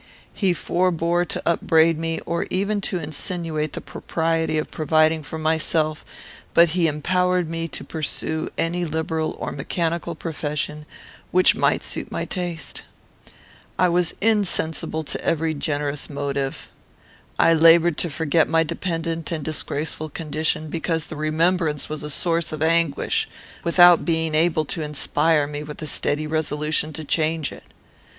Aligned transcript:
He 0.33 0.51
forbore 0.53 1.25
to 1.25 1.43
upbraid 1.45 1.99
me, 1.99 2.19
or 2.25 2.47
even 2.49 2.81
to 2.89 2.97
insinuate 2.97 3.73
the 3.73 3.81
propriety 3.81 4.57
of 4.57 4.71
providing 4.71 5.21
for 5.21 5.37
myself; 5.37 6.03
but 6.55 6.69
he 6.69 6.87
empowered 6.87 7.47
me 7.47 7.67
to 7.67 7.83
pursue 7.83 8.49
any 8.57 8.83
liberal 8.83 9.37
or 9.37 9.51
mechanical 9.51 10.15
profession 10.15 10.87
which 11.29 11.53
might 11.53 11.83
suit 11.83 12.11
my 12.11 12.25
taste. 12.25 12.81
I 13.77 13.89
was 13.89 14.15
insensible 14.21 15.03
to 15.03 15.23
every 15.23 15.53
generous 15.53 16.09
motive. 16.09 16.71
I 17.37 17.53
laboured 17.53 17.99
to 17.99 18.09
forget 18.09 18.49
my 18.49 18.63
dependent 18.63 19.31
and 19.31 19.45
disgraceful 19.45 20.09
condition, 20.09 20.69
because 20.69 21.05
the 21.05 21.15
remembrance 21.15 21.89
was 21.89 22.01
a 22.01 22.09
source 22.09 22.51
of 22.51 22.63
anguish, 22.63 23.29
without 23.63 24.03
being 24.03 24.33
able 24.33 24.65
to 24.65 24.81
inspire 24.81 25.45
me 25.45 25.61
with 25.61 25.79
a 25.79 25.85
steady 25.85 26.25
resolution 26.25 26.91
to 26.93 27.03
change 27.03 27.51
it. 27.51 27.65